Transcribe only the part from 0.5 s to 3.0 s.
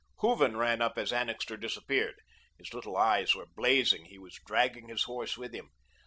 ran up as Annixter disappeared. His little